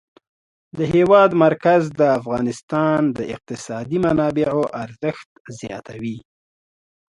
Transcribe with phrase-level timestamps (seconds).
[0.77, 6.17] د هېواد مرکز د افغانستان د اقتصادي منابعو ارزښت زیاتوي.